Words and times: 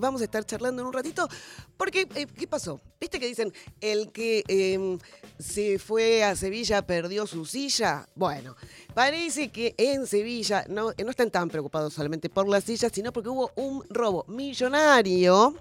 Vamos 0.00 0.20
a 0.20 0.26
estar 0.26 0.46
charlando 0.46 0.80
en 0.80 0.86
un 0.86 0.92
ratito, 0.92 1.28
porque, 1.76 2.06
eh, 2.14 2.26
¿qué 2.26 2.46
pasó? 2.46 2.80
¿Viste 3.00 3.18
que 3.18 3.26
dicen, 3.26 3.52
el 3.80 4.12
que 4.12 4.44
em, 4.46 4.96
se 5.40 5.80
fue 5.80 6.22
a 6.22 6.36
Sevilla 6.36 6.86
perdió 6.86 7.26
su 7.26 7.44
silla? 7.44 8.08
Bueno, 8.14 8.54
parece 8.94 9.48
que 9.48 9.74
en 9.76 10.06
Sevilla 10.06 10.64
no, 10.68 10.92
no 10.96 11.10
están 11.10 11.32
tan 11.32 11.48
preocupados 11.48 11.94
solamente 11.94 12.30
por 12.30 12.46
la 12.46 12.60
silla, 12.60 12.90
sino 12.90 13.12
porque 13.12 13.28
hubo 13.28 13.50
un 13.56 13.84
robo 13.90 14.24
millonario 14.28 15.56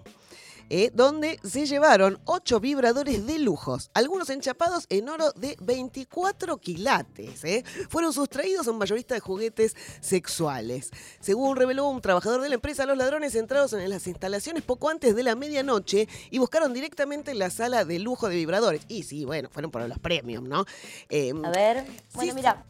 eh, 0.70 0.92
donde 0.94 1.40
se 1.44 1.66
llevaron 1.66 2.20
ocho 2.26 2.60
vibradores 2.60 3.26
de 3.26 3.40
lujos, 3.40 3.90
algunos 3.94 4.30
enchapados 4.30 4.86
en 4.90 5.10
oro 5.10 5.32
de 5.34 5.58
24 5.62 6.58
quilates. 6.58 7.44
eh. 7.44 7.64
Fueron 7.90 8.14
sustraídos 8.14 8.68
a 8.68 8.72
un 8.72 8.78
mayorista 8.78 9.14
de 9.16 9.20
juguetes 9.20 9.76
sexuales. 10.02 10.92
Según 11.20 11.56
reveló 11.56 11.88
un 11.88 12.02
trabajador 12.02 12.42
de 12.42 12.50
la 12.50 12.56
empresa, 12.56 12.86
los 12.86 12.98
ladrones 12.98 13.36
entraron 13.36 13.68
en 13.80 13.90
las 13.90 14.08
instalaciones 14.08 14.64
poco 14.64 14.90
antes 14.90 15.16
de 15.16 15.24
la 15.24 15.36
medianoche 15.36 16.08
y 16.30 16.38
buscaron 16.40 16.74
directamente 16.74 17.34
la 17.34 17.50
sala 17.50 17.86
de 17.86 18.00
lujo 18.00 18.30
de 18.30 18.36
vibradores. 18.36 18.82
Y 18.88 19.04
sí, 19.04 19.26
bueno, 19.26 19.50
fueron 19.52 19.72
por 19.72 19.88
los 19.88 20.00
premium, 20.00 20.48
¿no? 20.48 20.66
Eh, 21.10 21.34
A 21.44 21.50
ver, 21.52 21.86
bueno, 22.14 22.32
Sí, 22.32 22.36
mira, 22.36 22.66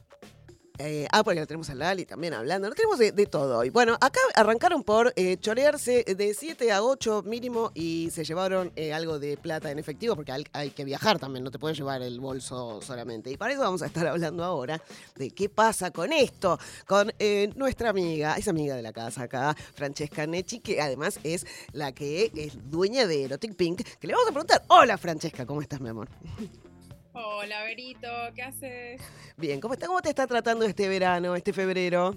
eh, 0.79 1.07
ah, 1.11 1.23
porque 1.23 1.39
lo 1.39 1.47
tenemos 1.47 1.69
a 1.69 1.75
Lali 1.75 2.05
también 2.05 2.33
hablando. 2.33 2.69
Lo 2.69 2.75
tenemos 2.75 2.99
de, 2.99 3.11
todo 3.27 3.57
hoy. 3.59 3.69
Bueno, 3.69 3.97
acá 3.99 4.19
arrancaron 4.35 4.83
por 4.83 5.11
eh, 5.15 5.37
chorearse 5.37 6.03
de 6.03 6.33
7 6.33 6.71
a 6.71 6.83
8 6.83 7.23
mínimo 7.25 7.71
y 7.73 8.09
se 8.11 8.23
llevaron 8.23 8.71
eh, 8.75 8.93
algo 8.93 9.19
de 9.19 9.37
plata 9.37 9.71
en 9.71 9.79
efectivo 9.79 10.15
porque 10.15 10.31
hay, 10.31 10.45
hay 10.53 10.69
que 10.71 10.85
viajar 10.85 11.19
también, 11.19 11.43
no 11.43 11.51
te 11.51 11.59
puedes 11.59 11.77
llevar 11.77 12.01
el 12.01 12.19
bolso 12.19 12.81
solamente. 12.81 13.31
Y 13.31 13.37
para 13.37 13.53
eso 13.53 13.61
vamos 13.61 13.81
a 13.81 13.87
estar 13.87 14.07
hablando 14.07 14.43
ahora 14.43 14.81
de 15.15 15.31
qué 15.31 15.49
pasa 15.49 15.91
con 15.91 16.13
esto, 16.13 16.59
con 16.85 17.11
eh, 17.19 17.51
nuestra 17.55 17.89
amiga, 17.89 18.35
es 18.35 18.47
amiga 18.47 18.75
de 18.75 18.81
la 18.81 18.93
casa 18.93 19.23
acá, 19.23 19.55
Francesca 19.73 20.25
Nechi, 20.27 20.59
que 20.59 20.81
además 20.81 21.19
es 21.23 21.45
la 21.73 21.91
que 21.91 22.31
es 22.35 22.69
dueña 22.69 23.07
de 23.07 23.25
Erotic 23.25 23.55
Pink, 23.55 23.81
que 23.99 24.07
le 24.07 24.13
vamos 24.13 24.29
a 24.29 24.31
preguntar, 24.31 24.63
hola 24.67 24.97
Francesca, 24.97 25.45
¿cómo 25.45 25.61
estás 25.61 25.81
mi 25.81 25.89
amor? 25.89 26.09
Hola, 27.19 27.63
Berito, 27.63 28.07
¿qué 28.35 28.43
haces? 28.43 29.01
Bien, 29.37 29.59
¿cómo, 29.59 29.73
está, 29.73 29.87
¿cómo 29.87 30.01
te 30.03 30.09
está 30.09 30.27
tratando 30.27 30.65
este 30.65 30.87
verano, 30.87 31.35
este 31.35 31.51
febrero? 31.51 32.11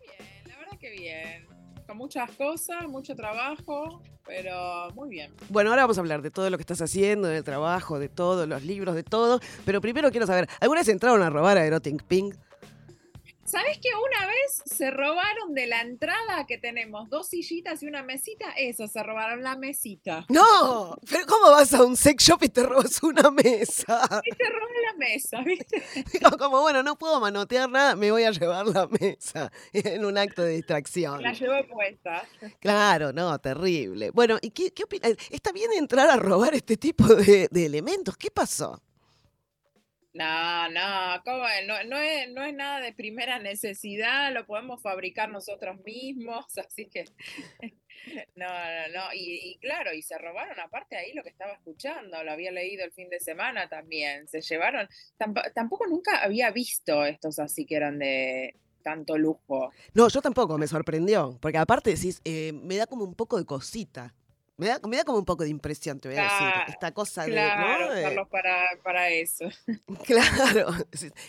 Bien, 0.00 0.48
la 0.48 0.56
verdad 0.56 0.78
que 0.80 0.90
bien. 0.90 1.46
Con 1.86 1.98
muchas 1.98 2.30
cosas, 2.30 2.88
mucho 2.88 3.14
trabajo, 3.14 4.02
pero 4.26 4.88
muy 4.94 5.10
bien. 5.10 5.34
Bueno, 5.50 5.68
ahora 5.68 5.82
vamos 5.82 5.98
a 5.98 6.00
hablar 6.00 6.22
de 6.22 6.30
todo 6.30 6.48
lo 6.48 6.56
que 6.56 6.62
estás 6.62 6.80
haciendo, 6.80 7.28
del 7.28 7.44
trabajo, 7.44 7.98
de 7.98 8.08
todo, 8.08 8.46
los 8.46 8.62
libros, 8.62 8.94
de 8.94 9.02
todo. 9.02 9.38
Pero 9.66 9.82
primero 9.82 10.10
quiero 10.10 10.26
saber, 10.26 10.48
¿alguna 10.60 10.80
vez 10.80 10.88
entraron 10.88 11.20
a 11.20 11.28
robar 11.28 11.58
a 11.58 11.66
Erotic 11.66 12.02
Pink? 12.04 12.36
¿Sabes 13.48 13.78
que 13.78 13.88
una 13.88 14.26
vez 14.26 14.62
se 14.66 14.90
robaron 14.90 15.54
de 15.54 15.66
la 15.66 15.80
entrada 15.80 16.44
que 16.46 16.58
tenemos 16.58 17.08
dos 17.08 17.28
sillitas 17.28 17.82
y 17.82 17.86
una 17.86 18.02
mesita? 18.02 18.50
Eso, 18.58 18.86
se 18.88 19.02
robaron 19.02 19.42
la 19.42 19.56
mesita. 19.56 20.26
¡No! 20.28 20.94
¿Pero 21.08 21.24
cómo 21.26 21.52
vas 21.52 21.72
a 21.72 21.82
un 21.82 21.96
sex 21.96 22.24
shop 22.24 22.42
y 22.42 22.50
te 22.50 22.62
robas 22.62 23.02
una 23.02 23.30
mesa? 23.30 24.22
Y 24.22 24.30
se 24.32 24.50
roban 24.50 24.68
la 24.84 24.98
mesa, 24.98 25.40
¿viste? 25.46 25.82
Como, 26.38 26.60
bueno, 26.60 26.82
no 26.82 26.98
puedo 26.98 27.20
manotear 27.20 27.70
nada, 27.70 27.96
me 27.96 28.10
voy 28.10 28.24
a 28.24 28.32
llevar 28.32 28.66
la 28.66 28.86
mesa 28.86 29.50
en 29.72 30.04
un 30.04 30.18
acto 30.18 30.42
de 30.42 30.52
distracción. 30.52 31.22
La 31.22 31.32
llevo 31.32 31.66
puesta. 31.68 32.28
Claro, 32.60 33.14
no, 33.14 33.38
terrible. 33.38 34.10
Bueno, 34.10 34.36
¿y 34.42 34.50
qué, 34.50 34.72
qué 34.72 34.84
opinas? 34.84 35.12
¿Está 35.30 35.52
bien 35.52 35.70
entrar 35.72 36.10
a 36.10 36.16
robar 36.16 36.54
este 36.54 36.76
tipo 36.76 37.06
de, 37.06 37.48
de 37.50 37.64
elementos? 37.64 38.14
¿Qué 38.18 38.30
pasó? 38.30 38.82
No, 40.14 40.68
no. 40.70 41.22
No, 41.86 41.98
es, 41.98 42.30
no 42.32 42.44
es 42.44 42.54
nada 42.54 42.80
de 42.80 42.92
primera 42.92 43.38
necesidad, 43.38 44.32
lo 44.32 44.46
podemos 44.46 44.82
fabricar 44.82 45.28
nosotros 45.30 45.80
mismos, 45.84 46.46
así 46.58 46.86
que 46.86 47.04
no, 48.34 48.46
no, 48.46 48.88
no. 48.94 49.14
Y, 49.14 49.58
claro, 49.60 49.92
y 49.92 50.02
se 50.02 50.16
robaron 50.18 50.58
aparte 50.60 50.96
ahí 50.96 51.12
lo 51.12 51.22
que 51.22 51.28
estaba 51.30 51.52
escuchando, 51.52 52.22
lo 52.24 52.32
había 52.32 52.50
leído 52.52 52.84
el 52.84 52.92
fin 52.92 53.08
de 53.10 53.20
semana 53.20 53.68
también, 53.68 54.26
se 54.28 54.40
llevaron, 54.40 54.88
tamp- 55.18 55.52
tampoco 55.54 55.86
nunca 55.86 56.22
había 56.22 56.50
visto 56.50 57.04
estos 57.04 57.38
así 57.38 57.66
que 57.66 57.76
eran 57.76 57.98
de 57.98 58.56
tanto 58.82 59.18
lujo. 59.18 59.70
No, 59.92 60.08
yo 60.08 60.22
tampoco, 60.22 60.56
me 60.56 60.66
sorprendió. 60.66 61.36
Porque 61.42 61.58
aparte 61.58 61.90
decís, 61.90 62.22
eh, 62.24 62.52
me 62.54 62.76
da 62.76 62.86
como 62.86 63.04
un 63.04 63.14
poco 63.14 63.36
de 63.36 63.44
cosita. 63.44 64.14
Me 64.58 64.66
da, 64.66 64.80
me 64.88 64.96
da 64.96 65.04
como 65.04 65.18
un 65.18 65.24
poco 65.24 65.44
de 65.44 65.50
impresión, 65.50 66.00
te 66.00 66.08
voy 66.08 66.18
a 66.18 66.22
decir. 66.24 66.36
Cla- 66.38 66.64
Esta 66.68 66.92
cosa 66.92 67.24
de. 67.24 67.30
¿no? 67.36 67.86
Usarlos 68.00 68.28
para, 68.28 68.66
para 68.82 69.08
eso. 69.10 69.44
Claro. 70.04 70.70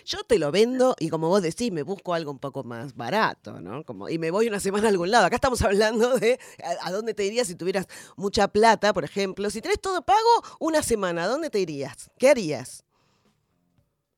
Yo 0.04 0.24
te 0.24 0.40
lo 0.40 0.52
vendo 0.52 0.96
y 1.00 1.10
como 1.10 1.30
vos 1.30 1.44
decís, 1.44 1.72
me 1.72 1.84
busco 1.84 2.14
algo 2.16 2.32
un 2.32 2.40
poco 2.40 2.64
más 2.64 2.96
barato, 2.96 3.62
¿no? 3.62 3.84
Como, 3.84 4.10
y 4.10 4.18
me 4.18 4.32
voy 4.32 4.48
una 4.48 4.60
semana 4.60 4.88
a 4.88 4.90
algún 4.90 5.12
lado. 5.12 5.28
Acá 5.28 5.36
estamos 5.36 5.62
hablando 5.62 6.18
de 6.18 6.40
a, 6.64 6.88
a 6.88 6.92
dónde 6.92 7.14
te 7.14 7.24
irías 7.24 7.46
si 7.48 7.54
tuvieras 7.56 7.88
mucha 8.18 8.48
plata, 8.48 8.94
por 8.94 9.04
ejemplo. 9.04 9.50
Si 9.52 9.62
tenés 9.62 9.80
todo 9.80 10.02
pago, 10.02 10.58
una 10.60 10.82
semana, 10.82 11.26
¿a 11.26 11.28
dónde 11.28 11.52
te 11.52 11.60
irías? 11.60 12.10
¿Qué 12.18 12.30
harías? 12.30 12.84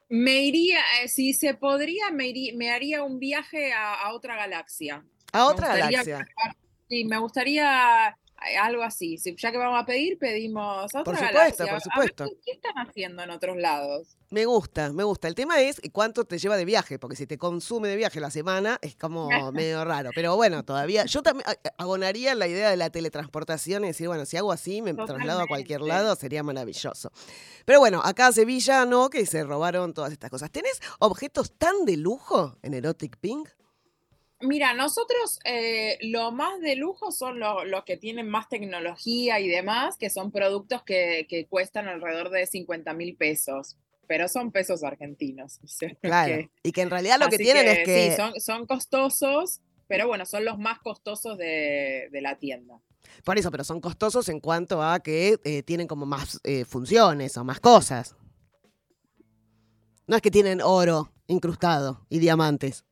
Me 0.07 0.41
iría, 0.43 0.79
eh, 1.03 1.07
si 1.09 1.33
se 1.33 1.53
podría, 1.53 2.11
me, 2.11 2.27
iría- 2.27 2.53
me 2.55 2.71
haría 2.71 3.03
un 3.03 3.19
viaje 3.19 3.73
a, 3.73 3.93
a 3.95 4.13
otra 4.13 4.35
galaxia. 4.37 5.03
A 5.33 5.45
otra 5.47 5.75
galaxia. 5.75 6.03
viajar- 6.17 6.55
Sí, 6.89 7.05
me 7.05 7.17
gustaría 7.19 8.17
algo 8.59 8.83
así. 8.83 9.17
Si- 9.17 9.35
ya 9.35 9.51
que 9.51 9.57
vamos 9.57 9.81
a 9.81 9.85
pedir, 9.85 10.17
pedimos 10.17 10.93
a 10.95 11.03
Por 11.03 11.13
otra 11.15 11.27
supuesto, 11.27 11.37
galaxia. 11.37 11.65
por 11.65 11.73
ver, 11.73 11.81
supuesto. 11.81 12.25
¿qué, 12.45 12.51
están 12.51 12.73
haciendo 12.87 13.23
en 13.23 13.29
otros 13.29 13.57
lados? 13.57 14.17
Me 14.29 14.45
gusta, 14.45 14.91
me 14.93 15.03
gusta. 15.03 15.27
El 15.27 15.35
tema 15.35 15.59
es 15.61 15.81
cuánto 15.91 16.23
te 16.25 16.37
lleva 16.39 16.55
de 16.57 16.63
viaje, 16.65 16.97
porque 16.97 17.15
si 17.17 17.27
te 17.27 17.37
consume 17.37 17.89
de 17.89 17.97
viaje 17.97 18.19
la 18.19 18.31
semana 18.31 18.79
es 18.81 18.95
como 18.95 19.29
medio 19.51 19.83
raro. 19.85 20.09
Pero 20.15 20.35
bueno, 20.35 20.63
todavía. 20.63 21.05
Yo 21.05 21.21
también 21.21 21.47
a- 21.49 21.55
abonaría 21.83 22.33
la 22.35 22.47
idea 22.47 22.69
de 22.69 22.77
la 22.77 22.89
teletransportación 22.89 23.83
y 23.83 23.87
decir, 23.87 24.07
bueno, 24.07 24.25
si 24.25 24.37
hago 24.37 24.51
así, 24.51 24.81
me 24.81 24.93
traslado 24.93 25.41
a 25.41 25.47
cualquier 25.47 25.81
lado, 25.81 26.15
sería 26.15 26.43
maravilloso. 26.43 27.11
Pero 27.65 27.79
bueno, 27.79 28.01
acá 28.03 28.31
Sevilla 28.31 28.85
no, 28.85 29.09
que 29.09 29.25
se 29.25 29.43
robaron 29.43 29.93
todas 29.93 30.11
estas 30.11 30.29
cosas. 30.31 30.49
¿Tenés 30.51 30.79
objetos 30.99 31.51
tan 31.57 31.85
de 31.85 31.97
lujo 31.97 32.57
en 32.63 32.73
Erotic 32.73 33.17
Pink? 33.17 33.49
Mira, 34.41 34.73
nosotros 34.73 35.39
eh, 35.45 35.97
lo 36.01 36.31
más 36.31 36.59
de 36.61 36.75
lujo 36.75 37.11
son 37.11 37.39
lo- 37.39 37.63
los 37.65 37.83
que 37.83 37.97
tienen 37.97 38.27
más 38.29 38.49
tecnología 38.49 39.39
y 39.39 39.47
demás, 39.47 39.97
que 39.97 40.09
son 40.09 40.31
productos 40.31 40.83
que, 40.83 41.25
que 41.29 41.47
cuestan 41.47 41.87
alrededor 41.87 42.29
de 42.29 42.45
50 42.47 42.93
mil 42.93 43.15
pesos, 43.15 43.77
pero 44.07 44.27
son 44.27 44.51
pesos 44.51 44.83
argentinos. 44.83 45.59
Claro. 46.01 46.33
que- 46.33 46.49
Y 46.63 46.71
que 46.71 46.81
en 46.81 46.89
realidad 46.89 47.17
lo 47.19 47.29
que 47.29 47.37
tienen 47.37 47.67
es 47.67 47.85
que. 47.85 48.09
Sí, 48.11 48.17
son, 48.17 48.39
son 48.39 48.65
costosos, 48.65 49.61
pero 49.87 50.07
bueno, 50.07 50.25
son 50.25 50.45
los 50.45 50.57
más 50.57 50.79
costosos 50.79 51.37
de, 51.37 52.07
de 52.11 52.21
la 52.21 52.37
tienda. 52.37 52.81
Por 53.23 53.37
eso, 53.37 53.51
pero 53.51 53.63
son 53.63 53.81
costosos 53.81 54.29
en 54.29 54.39
cuanto 54.39 54.81
a 54.81 54.99
que 55.01 55.37
eh, 55.43 55.63
tienen 55.63 55.87
como 55.87 56.05
más 56.05 56.39
eh, 56.43 56.65
funciones 56.65 57.35
o 57.37 57.43
más 57.43 57.59
cosas. 57.59 58.15
No 60.07 60.15
es 60.15 60.21
que 60.21 60.31
tienen 60.31 60.61
oro 60.61 61.11
incrustado 61.27 62.05
y 62.09 62.19
diamantes. 62.19 62.85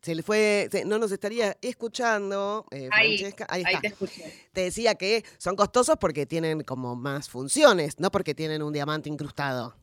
Se 0.00 0.14
le 0.14 0.22
fue, 0.22 0.68
se- 0.70 0.84
no 0.84 0.98
nos 0.98 1.10
estaría 1.10 1.56
escuchando, 1.60 2.64
eh, 2.70 2.88
Ahí, 2.92 3.18
Francesca. 3.18 3.46
Ahí 3.48 3.62
Ahí 3.66 3.74
está. 3.74 3.80
te 3.80 3.86
escuché. 3.88 4.32
Te 4.52 4.60
decía 4.62 4.94
que 4.94 5.24
son 5.38 5.56
costosos 5.56 5.96
porque 6.00 6.24
tienen 6.24 6.62
como 6.62 6.94
más 6.94 7.28
funciones, 7.28 7.98
no 7.98 8.10
porque 8.10 8.34
tienen 8.34 8.62
un 8.62 8.72
diamante 8.72 9.08
incrustado. 9.08 9.74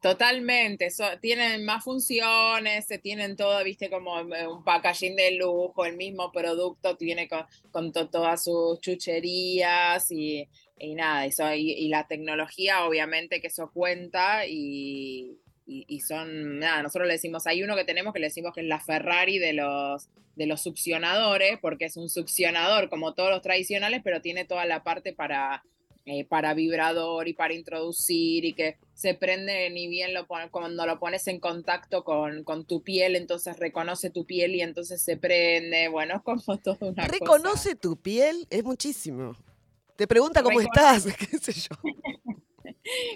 Totalmente, 0.00 0.90
so- 0.90 1.18
tienen 1.20 1.64
más 1.64 1.84
funciones, 1.84 2.86
se 2.86 2.98
tienen 2.98 3.36
todo, 3.36 3.62
viste, 3.64 3.90
como 3.90 4.18
eh, 4.34 4.46
un 4.46 4.64
packaging 4.64 5.14
de 5.14 5.32
lujo, 5.32 5.84
el 5.84 5.96
mismo 5.96 6.32
producto 6.32 6.96
tiene 6.96 7.28
con, 7.28 7.44
con 7.70 7.92
to- 7.92 8.08
todas 8.08 8.44
sus 8.44 8.80
chucherías 8.80 10.10
y, 10.10 10.48
y 10.78 10.94
nada, 10.94 11.26
eso, 11.26 11.52
y, 11.52 11.72
y 11.72 11.88
la 11.88 12.06
tecnología 12.06 12.86
obviamente 12.86 13.40
que 13.42 13.48
eso 13.48 13.70
cuenta 13.72 14.46
y, 14.46 15.38
y- 15.70 15.84
y 15.88 16.00
son, 16.00 16.58
nada, 16.58 16.82
nosotros 16.82 17.06
le 17.06 17.14
decimos, 17.14 17.46
hay 17.46 17.62
uno 17.62 17.76
que 17.76 17.84
tenemos 17.84 18.12
que 18.12 18.20
le 18.20 18.26
decimos 18.26 18.52
que 18.54 18.60
es 18.62 18.66
la 18.66 18.80
Ferrari 18.80 19.38
de 19.38 19.52
los, 19.52 20.08
de 20.36 20.46
los 20.46 20.60
succionadores, 20.60 21.58
porque 21.60 21.84
es 21.86 21.96
un 21.96 22.08
succionador 22.10 22.88
como 22.90 23.14
todos 23.14 23.30
los 23.30 23.42
tradicionales, 23.42 24.00
pero 24.04 24.20
tiene 24.20 24.44
toda 24.44 24.64
la 24.66 24.82
parte 24.82 25.12
para 25.12 25.62
eh, 26.06 26.24
para 26.24 26.54
vibrador 26.54 27.28
y 27.28 27.34
para 27.34 27.52
introducir 27.52 28.46
y 28.46 28.54
que 28.54 28.78
se 28.94 29.12
prende 29.14 29.68
ni 29.70 29.86
bien 29.86 30.14
lo 30.14 30.26
pon- 30.26 30.48
cuando 30.50 30.86
lo 30.86 30.98
pones 30.98 31.28
en 31.28 31.38
contacto 31.38 32.04
con, 32.04 32.42
con 32.42 32.64
tu 32.64 32.82
piel, 32.82 33.16
entonces 33.16 33.58
reconoce 33.58 34.08
tu 34.08 34.24
piel 34.24 34.54
y 34.54 34.62
entonces 34.62 35.02
se 35.02 35.18
prende. 35.18 35.88
Bueno, 35.88 36.16
es 36.16 36.22
como 36.22 36.40
todo 36.64 36.78
una 36.80 37.06
cosa. 37.06 37.06
Reconoce 37.06 37.76
tu 37.76 37.96
piel, 38.00 38.46
es 38.48 38.64
muchísimo. 38.64 39.36
Te 39.94 40.06
pregunta 40.08 40.42
cómo 40.42 40.58
Reconoce. 40.58 41.10
estás, 41.10 41.16
qué 41.30 41.38
sé 41.38 41.52
yo. 41.52 41.76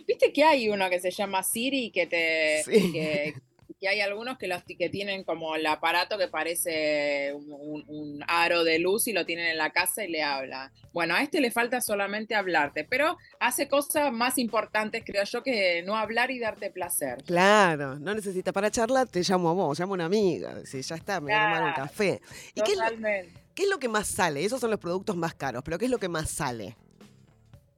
Viste 0.06 0.32
que 0.32 0.44
hay 0.44 0.68
uno 0.68 0.88
que 0.90 1.00
se 1.00 1.10
llama 1.10 1.42
Siri 1.42 1.90
que 1.90 2.06
te 2.06 2.62
Sí. 2.64 2.92
que, 2.92 3.34
que 3.80 3.88
hay 3.88 4.00
algunos 4.00 4.38
que 4.38 4.46
los 4.46 4.62
que 4.62 4.88
tienen 4.88 5.24
como 5.24 5.56
el 5.56 5.66
aparato 5.66 6.16
que 6.16 6.28
parece 6.28 7.32
un, 7.34 7.50
un- 7.52 7.84
un 7.88 8.24
aro 8.28 8.64
de 8.64 8.78
luz 8.78 9.08
y 9.08 9.12
lo 9.12 9.26
tienen 9.26 9.46
en 9.46 9.58
la 9.58 9.70
casa 9.72 10.04
y 10.04 10.08
le 10.10 10.22
habla. 10.22 10.72
Bueno, 10.92 11.14
a 11.14 11.22
este 11.22 11.40
le 11.40 11.50
falta 11.50 11.80
solamente 11.80 12.34
hablarte, 12.34 12.84
pero 12.84 13.18
hace 13.40 13.68
cosas 13.68 14.10
más 14.12 14.38
importantes, 14.38 15.02
creo 15.04 15.24
yo, 15.24 15.42
que 15.42 15.82
no 15.82 15.96
hablar 15.96 16.30
y 16.30 16.38
darte 16.38 16.70
placer. 16.70 17.22
Claro, 17.24 17.98
no 17.98 18.14
necesita 18.14 18.52
para 18.52 18.70
charlar, 18.70 19.08
te 19.08 19.20
llamo 19.22 19.50
a 19.50 19.52
vos, 19.54 19.78
llamo 19.78 19.94
a 19.94 19.96
una 19.96 20.04
amiga. 20.06 20.64
Si 20.64 20.80
ya 20.80 20.94
está, 20.94 21.20
me 21.20 21.26
voy 21.26 21.34
a 21.34 21.44
tomar 21.44 21.62
un 21.64 21.72
Claro. 21.74 21.88
café. 21.88 22.20
¿Y 22.54 22.60
qué 22.62 22.72
es, 22.72 22.78
lo, 22.78 22.84
Totalmente. 22.84 23.32
¿Qué 23.54 23.62
es 23.64 23.68
lo 23.68 23.78
que 23.78 23.88
más 23.88 24.06
sale? 24.08 24.44
Esos 24.44 24.60
son 24.60 24.70
los 24.70 24.80
productos 24.80 25.16
más 25.16 25.34
caros, 25.34 25.62
pero 25.64 25.78
¿qué 25.78 25.84
es 25.86 25.90
lo 25.90 25.98
que 25.98 26.08
más 26.08 26.30
sale? 26.30 26.76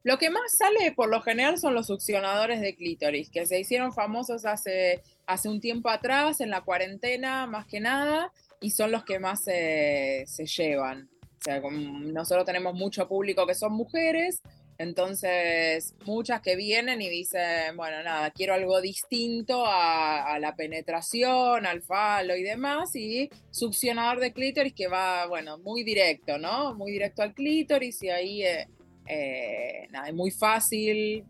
Lo 0.06 0.18
que 0.18 0.30
más 0.30 0.56
sale 0.56 0.92
por 0.92 1.08
lo 1.08 1.20
general 1.20 1.58
son 1.58 1.74
los 1.74 1.88
succionadores 1.88 2.60
de 2.60 2.76
clítoris, 2.76 3.28
que 3.28 3.44
se 3.44 3.58
hicieron 3.58 3.92
famosos 3.92 4.44
hace, 4.44 5.02
hace 5.26 5.48
un 5.48 5.60
tiempo 5.60 5.88
atrás, 5.88 6.40
en 6.40 6.50
la 6.50 6.60
cuarentena 6.60 7.48
más 7.48 7.66
que 7.66 7.80
nada, 7.80 8.32
y 8.60 8.70
son 8.70 8.92
los 8.92 9.02
que 9.04 9.18
más 9.18 9.42
se 9.42 10.24
llevan. 10.56 11.10
O 11.22 11.42
sea, 11.42 11.60
nosotros 11.60 12.46
tenemos 12.46 12.74
mucho 12.74 13.08
público 13.08 13.48
que 13.48 13.56
son 13.56 13.72
mujeres, 13.72 14.42
entonces, 14.78 15.94
muchas 16.04 16.42
que 16.42 16.54
vienen 16.54 17.00
y 17.00 17.08
dicen, 17.08 17.76
bueno, 17.76 18.02
nada, 18.02 18.30
quiero 18.30 18.52
algo 18.52 18.80
distinto 18.82 19.64
a, 19.66 20.38
la 20.38 20.54
penetración, 20.54 21.64
al 21.64 21.82
falo 21.82 22.36
y 22.36 22.42
demás, 22.42 22.94
y 22.94 23.30
succionador 23.50 24.20
de 24.20 24.32
clítoris 24.32 24.74
que 24.74 24.88
va, 24.88 25.26
bueno, 25.26 25.56
muy 25.58 25.82
directo, 25.82 26.38
¿no? 26.38 26.74
Muy 26.74 26.92
directo 26.92 27.22
al 27.22 27.32
clítoris 27.32 28.02
y 28.02 28.10
ahí, 28.10 28.42
eh, 28.42 28.68
eh, 29.06 29.88
nada, 29.90 30.08
es 30.08 30.14
muy 30.14 30.30
fácil 30.30 31.24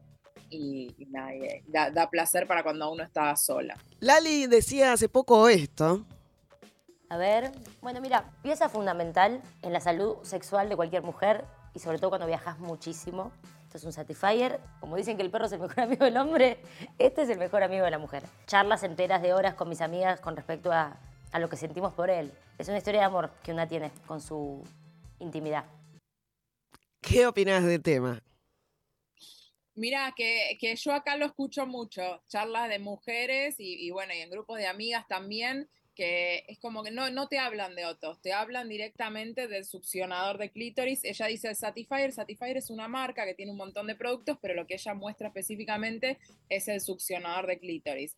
y, 0.50 0.94
nada, 1.11 1.32
da, 1.67 1.90
da 1.90 2.11
placer 2.11 2.46
para 2.46 2.62
cuando 2.62 2.90
uno 2.90 3.02
está 3.02 3.34
sola. 3.37 3.76
Lali 4.00 4.46
decía 4.46 4.93
hace 4.93 5.08
poco 5.08 5.49
esto. 5.49 6.05
A 7.08 7.17
ver, 7.17 7.52
bueno, 7.82 8.00
mira, 8.00 8.32
pieza 8.43 8.69
fundamental 8.69 9.40
en 9.62 9.73
la 9.73 9.81
salud 9.81 10.17
sexual 10.23 10.69
de 10.69 10.75
cualquier 10.75 11.02
mujer 11.02 11.44
y 11.73 11.78
sobre 11.78 11.99
todo 11.99 12.11
cuando 12.11 12.26
viajas 12.26 12.58
muchísimo. 12.58 13.31
Esto 13.64 13.79
es 13.79 13.84
un 13.84 13.93
Satisfyer. 13.93 14.61
Como 14.81 14.96
dicen 14.96 15.17
que 15.17 15.22
el 15.22 15.31
perro 15.31 15.46
es 15.46 15.52
el 15.52 15.61
mejor 15.61 15.81
amigo 15.84 16.05
del 16.05 16.17
hombre, 16.17 16.58
este 16.99 17.22
es 17.22 17.29
el 17.29 17.38
mejor 17.38 17.62
amigo 17.62 17.84
de 17.84 17.90
la 17.93 17.99
mujer. 17.99 18.25
Charlas 18.46 18.82
enteras 18.82 19.22
de 19.22 19.34
horas 19.34 19.55
con 19.55 19.69
mis 19.69 19.81
amigas 19.81 20.20
con 20.20 20.34
respecto 20.34 20.72
a, 20.72 20.96
a 21.31 21.38
lo 21.38 21.49
que 21.49 21.56
sentimos 21.56 21.93
por 21.93 22.11
él. 22.11 22.32
Es 22.58 22.69
una 22.69 22.79
historia 22.79 23.00
de 23.00 23.06
amor 23.06 23.31
que 23.43 23.52
una 23.52 23.69
tiene 23.69 23.93
con 24.06 24.20
su 24.20 24.64
intimidad. 25.20 25.64
¿Qué 27.06 27.25
opinas 27.25 27.64
del 27.64 27.82
tema? 27.82 28.20
Mira, 29.76 30.12
que, 30.17 30.58
que, 30.61 30.75
yo 30.75 30.93
acá 30.93 31.17
lo 31.17 31.26
escucho 31.26 31.64
mucho, 31.64 32.20
charlas 32.26 32.69
de 32.69 32.81
mujeres 32.81 33.55
y, 33.58 33.91
bueno, 33.93 34.12
y 34.12 34.19
en 34.19 34.31
grupos 34.31 34.58
de 34.58 34.67
amigas 34.67 35.06
también, 35.06 35.69
que 35.94 36.44
es 36.49 36.58
como 36.58 36.82
que 36.82 36.91
no, 36.91 37.08
no 37.11 37.29
te 37.29 37.38
hablan 37.38 37.76
de 37.76 37.87
otros, 37.87 38.20
te 38.23 38.32
hablan 38.32 38.69
directamente 38.69 39.47
del 39.47 39.64
succionador 39.64 40.38
de 40.38 40.50
clítoris. 40.50 41.05
Ella 41.05 41.26
dice 41.26 41.55
Satisfyer, 41.55 42.12
Satisfyer 42.12 42.56
es 42.56 42.70
una 42.70 42.88
marca 42.88 43.25
que 43.25 43.35
tiene 43.35 43.53
un 43.53 43.58
montón 43.58 43.87
de 43.87 43.94
productos, 43.94 44.38
pero 44.43 44.55
lo 44.55 44.67
que 44.67 44.75
ella 44.75 44.94
muestra 44.94 45.29
específicamente 45.29 46.19
es 46.49 46.67
el 46.67 46.81
succionador 46.81 47.47
de 47.47 47.58
clítoris. 47.61 48.17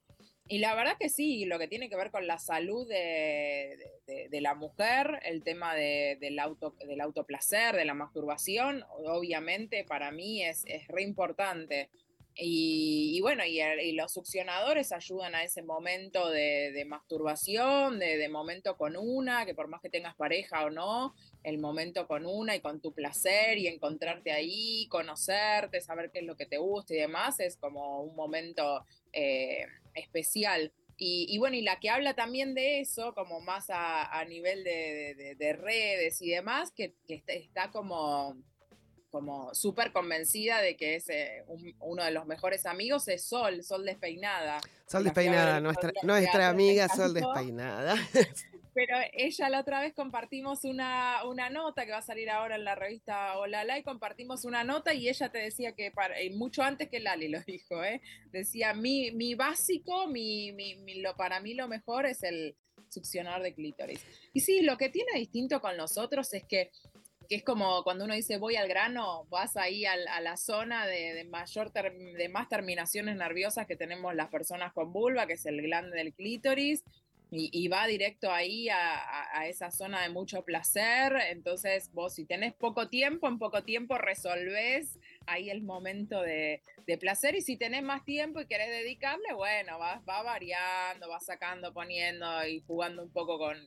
Y 0.48 0.58
la 0.58 0.74
verdad 0.74 0.96
que 0.98 1.10
sí, 1.10 1.44
lo 1.44 1.58
que 1.58 1.68
tiene 1.68 1.90
que 1.90 1.96
ver 1.96 2.10
con 2.10 2.26
la 2.26 2.38
salud 2.38 2.88
de, 2.88 3.76
de, 4.30 4.40
la 4.40 4.54
mujer, 4.54 5.20
el 5.24 5.44
tema 5.44 5.74
del, 5.74 6.38
auto, 6.38 6.74
del 6.86 7.02
autoplacer, 7.02 7.76
de 7.76 7.84
la 7.84 7.92
masturbación, 7.92 8.82
obviamente 9.04 9.84
para 9.84 10.10
mí 10.10 10.42
es, 10.42 10.64
es 10.66 10.88
re 10.88 11.02
importante. 11.02 11.90
Y, 12.40 13.20
bueno, 13.20 13.42
y, 13.44 13.92
los 13.92 14.12
succionadores 14.12 14.92
ayudan 14.92 15.34
a 15.34 15.42
ese 15.42 15.60
momento 15.62 16.30
de, 16.30 16.84
masturbación, 16.86 17.98
de, 17.98 18.28
momento 18.28 18.76
con 18.76 18.96
una, 18.96 19.44
que 19.44 19.54
por 19.54 19.66
más 19.66 19.80
que 19.80 19.90
tengas 19.90 20.14
pareja 20.14 20.64
o 20.64 20.70
no, 20.70 21.16
el 21.42 21.58
momento 21.58 22.06
con 22.06 22.26
una 22.26 22.54
y 22.54 22.60
con 22.60 22.80
tu 22.80 22.92
placer 22.92 23.58
y 23.58 23.66
encontrarte 23.66 24.30
ahí, 24.30 24.86
conocerte, 24.88 25.80
saber 25.80 26.12
qué 26.12 26.20
es 26.20 26.26
lo 26.26 26.36
que 26.36 26.46
te 26.46 26.58
gusta 26.58 26.94
y 26.94 26.98
demás, 26.98 27.40
es 27.40 27.56
como 27.56 28.02
un 28.02 28.14
momento 28.14 28.84
eh, 29.12 29.66
especial. 29.94 30.72
Y, 31.00 31.38
bueno, 31.38 31.54
y 31.54 31.62
la 31.62 31.78
que 31.78 31.90
habla 31.90 32.14
también 32.14 32.54
de 32.54 32.80
eso, 32.80 33.14
como 33.14 33.40
más 33.40 33.66
a, 33.68 34.24
nivel 34.28 34.64
de, 34.64 35.56
redes 35.60 36.20
y 36.20 36.30
demás, 36.30 36.72
que, 36.72 36.94
está 37.06 37.70
como 37.70 38.36
como 39.10 39.54
súper 39.54 39.90
convencida 39.90 40.60
de 40.60 40.76
que 40.76 40.96
es 40.96 41.08
eh, 41.08 41.42
uno 41.80 42.04
de 42.04 42.10
los 42.10 42.26
mejores 42.26 42.66
amigos, 42.66 43.08
es 43.08 43.24
Sol, 43.24 43.64
Sol 43.64 43.86
Despeinada. 43.86 44.60
Sol 44.86 45.02
Despeinada, 45.02 45.60
nuestra, 45.60 45.92
nuestra 46.02 46.50
amiga 46.50 46.88
Sol 46.88 47.14
Despeinada. 47.14 47.96
Pero 48.78 48.96
ella 49.12 49.48
la 49.48 49.58
otra 49.58 49.80
vez 49.80 49.92
compartimos 49.92 50.62
una, 50.62 51.24
una 51.24 51.50
nota 51.50 51.84
que 51.84 51.90
va 51.90 51.98
a 51.98 52.02
salir 52.02 52.30
ahora 52.30 52.54
en 52.54 52.62
la 52.62 52.76
revista 52.76 53.36
Olala 53.36 53.76
y 53.76 53.82
compartimos 53.82 54.44
una 54.44 54.62
nota 54.62 54.94
y 54.94 55.08
ella 55.08 55.30
te 55.30 55.38
decía 55.38 55.72
que 55.72 55.90
para, 55.90 56.14
mucho 56.36 56.62
antes 56.62 56.88
que 56.88 57.00
Lali 57.00 57.26
lo 57.26 57.40
dijo, 57.40 57.82
¿eh? 57.82 58.00
decía, 58.30 58.74
mi, 58.74 59.10
mi 59.10 59.34
básico, 59.34 60.06
mi, 60.06 60.52
mi, 60.52 61.00
lo, 61.00 61.16
para 61.16 61.40
mí 61.40 61.54
lo 61.54 61.66
mejor 61.66 62.06
es 62.06 62.22
el 62.22 62.54
succionar 62.88 63.42
de 63.42 63.52
clítoris. 63.52 64.00
Y 64.32 64.42
sí, 64.42 64.62
lo 64.62 64.78
que 64.78 64.90
tiene 64.90 65.10
distinto 65.18 65.60
con 65.60 65.76
nosotros 65.76 66.32
es 66.32 66.44
que 66.44 66.70
que 67.28 67.34
es 67.34 67.44
como 67.44 67.84
cuando 67.84 68.06
uno 68.06 68.14
dice 68.14 68.38
voy 68.38 68.56
al 68.56 68.68
grano, 68.68 69.26
vas 69.28 69.58
ahí 69.58 69.84
a 69.84 70.20
la 70.20 70.36
zona 70.38 70.86
de, 70.86 71.24
mayor 71.24 71.70
de 71.72 72.28
más 72.30 72.48
terminaciones 72.48 73.16
nerviosas 73.16 73.66
que 73.66 73.76
tenemos 73.76 74.14
las 74.14 74.30
personas 74.30 74.72
con 74.72 74.94
vulva, 74.94 75.26
que 75.26 75.34
es 75.34 75.44
el 75.44 75.60
glande 75.60 75.94
del 75.94 76.14
clítoris, 76.14 76.82
y, 77.30 77.68
va 77.68 77.86
directo 77.86 78.32
ahí 78.32 78.68
a, 78.70 79.46
esa 79.46 79.70
zona 79.70 80.02
de 80.02 80.08
mucho 80.08 80.42
placer. 80.42 81.14
Entonces, 81.30 81.90
vos 81.92 82.14
si 82.14 82.24
tenés 82.24 82.54
poco 82.54 82.88
tiempo, 82.88 83.28
en 83.28 83.38
poco 83.38 83.64
tiempo 83.64 83.98
resolvés 83.98 84.98
ahí 85.26 85.50
el 85.50 85.62
momento 85.62 86.22
de, 86.22 86.62
placer. 86.98 87.34
Y 87.34 87.42
si 87.42 87.56
tenés 87.56 87.82
más 87.82 88.04
tiempo 88.04 88.40
y 88.40 88.46
querés 88.46 88.68
dedicarle, 88.68 89.34
bueno, 89.34 89.78
va, 89.78 90.02
va 90.08 90.22
variando, 90.22 91.08
va 91.08 91.20
sacando, 91.20 91.74
poniendo 91.74 92.46
y 92.46 92.60
jugando 92.66 93.02
un 93.02 93.10
poco 93.10 93.38
con, 93.38 93.58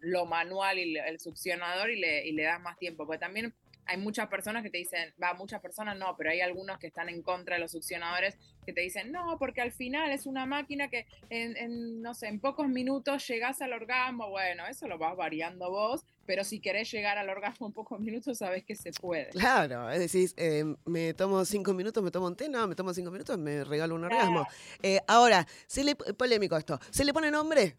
lo 0.00 0.24
manual 0.24 0.78
y 0.78 0.96
el 0.96 1.20
succionador 1.20 1.90
y 1.90 2.00
le, 2.00 2.26
y 2.26 2.32
le 2.32 2.44
das 2.44 2.60
más 2.60 2.78
tiempo. 2.78 3.06
Porque 3.06 3.18
también 3.18 3.54
hay 3.86 3.98
muchas 3.98 4.28
personas 4.28 4.62
que 4.62 4.70
te 4.70 4.78
dicen, 4.78 5.12
va, 5.22 5.34
muchas 5.34 5.60
personas 5.60 5.96
no, 5.98 6.14
pero 6.16 6.30
hay 6.30 6.40
algunos 6.40 6.78
que 6.78 6.86
están 6.86 7.08
en 7.08 7.22
contra 7.22 7.56
de 7.56 7.60
los 7.60 7.72
succionadores 7.72 8.36
que 8.64 8.72
te 8.72 8.80
dicen, 8.80 9.12
no, 9.12 9.36
porque 9.38 9.60
al 9.60 9.72
final 9.72 10.10
es 10.10 10.26
una 10.26 10.46
máquina 10.46 10.88
que 10.88 11.06
en, 11.28 12.00
no 12.00 12.14
sé, 12.14 12.28
en 12.28 12.40
pocos 12.40 12.66
minutos 12.68 13.26
llegas 13.28 13.60
al 13.60 13.72
orgasmo. 13.72 14.30
Bueno, 14.30 14.66
eso 14.66 14.88
lo 14.88 14.98
vas 14.98 15.16
variando 15.16 15.70
vos, 15.70 16.04
pero 16.24 16.44
si 16.44 16.60
querés 16.60 16.90
llegar 16.90 17.18
al 17.18 17.28
orgasmo 17.28 17.66
en 17.66 17.72
pocos 17.72 18.00
minutos, 18.00 18.38
sabes 18.38 18.64
que 18.64 18.74
se 18.74 18.92
puede. 18.92 19.30
Claro, 19.30 19.90
es 19.90 19.98
decir, 19.98 20.30
eh, 20.36 20.64
me 20.86 21.12
tomo 21.14 21.44
cinco 21.44 21.74
minutos, 21.74 22.02
me 22.02 22.10
tomo 22.10 22.26
un 22.26 22.36
té, 22.36 22.48
no, 22.48 22.66
me 22.66 22.74
tomo 22.74 22.94
cinco 22.94 23.10
minutos, 23.10 23.38
me 23.38 23.64
regalo 23.64 23.94
un 23.94 24.04
orgasmo. 24.04 24.46
Eh, 24.82 25.00
ahora, 25.06 25.46
se 25.66 25.84
le, 25.84 25.94
polémico 25.94 26.56
esto, 26.56 26.80
¿se 26.90 27.04
le 27.04 27.12
pone 27.12 27.30
nombre? 27.30 27.76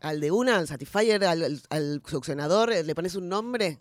Al 0.00 0.20
de 0.20 0.30
una, 0.30 0.58
al 0.58 0.66
Satisfyer, 0.66 1.24
al, 1.24 1.62
al 1.70 2.02
succionador, 2.04 2.70
¿le 2.70 2.94
pones 2.94 3.14
un 3.14 3.28
nombre? 3.28 3.80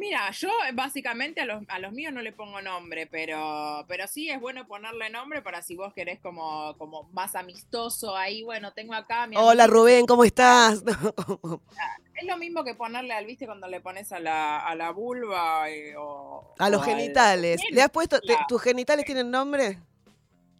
Mira, 0.00 0.30
yo 0.30 0.48
eh, 0.66 0.72
básicamente 0.72 1.42
a 1.42 1.44
los, 1.44 1.62
a 1.68 1.78
los 1.78 1.92
míos 1.92 2.10
no 2.10 2.22
le 2.22 2.32
pongo 2.32 2.62
nombre, 2.62 3.06
pero, 3.06 3.84
pero 3.86 4.06
sí 4.06 4.30
es 4.30 4.40
bueno 4.40 4.66
ponerle 4.66 5.10
nombre 5.10 5.42
para 5.42 5.60
si 5.60 5.76
vos 5.76 5.92
querés 5.92 6.18
como, 6.20 6.74
como 6.78 7.02
más 7.12 7.34
amistoso 7.34 8.16
ahí. 8.16 8.42
Bueno, 8.42 8.72
tengo 8.72 8.94
acá 8.94 9.26
mi 9.26 9.36
Hola 9.36 9.66
Rubén, 9.66 10.06
¿cómo 10.06 10.24
estás? 10.24 10.82
es 12.14 12.26
lo 12.26 12.38
mismo 12.38 12.64
que 12.64 12.74
ponerle 12.74 13.12
al, 13.12 13.26
viste, 13.26 13.44
cuando 13.44 13.68
le 13.68 13.82
pones 13.82 14.10
a 14.12 14.20
la, 14.20 14.60
a 14.60 14.74
la 14.74 14.90
vulva 14.90 15.68
eh, 15.68 15.94
o... 15.98 16.54
A 16.58 16.70
los 16.70 16.82
genitales. 16.82 17.60
¿Le 17.70 17.82
has 17.82 17.90
puesto, 17.90 18.18
tus 18.48 18.62
genitales 18.62 19.04
tienen 19.04 19.30
nombre? 19.30 19.80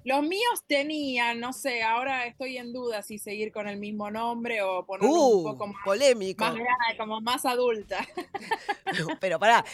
Los 0.05 0.23
míos 0.23 0.65
tenían, 0.67 1.41
no 1.41 1.53
sé, 1.53 1.83
ahora 1.83 2.27
estoy 2.27 2.57
en 2.57 2.73
duda 2.73 3.03
si 3.03 3.19
seguir 3.19 3.53
con 3.53 3.69
el 3.69 3.79
mismo 3.79 4.11
nombre 4.11 4.63
o 4.63 4.85
ponerlo 4.85 5.15
un 5.15 5.41
uh, 5.41 5.53
poco 5.53 5.67
más 5.67 5.85
polémico. 5.85 6.45
Más 6.45 6.57
como 6.97 7.21
más 7.21 7.45
adulta. 7.45 8.07
pero 9.21 9.39
pará, 9.39 9.65